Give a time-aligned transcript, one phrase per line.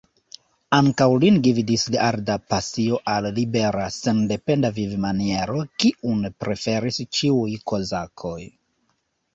[0.75, 8.39] Ankaŭ lin gvidis arda pasio al libera, sendependa vivmaniero, kiun preferis ĉiuj kozakoj.